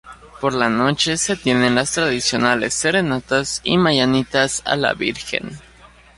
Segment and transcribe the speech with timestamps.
[0.39, 5.59] Por la noche se tienen las Tradicionales Serenatas y Mañanitas a la Virgen.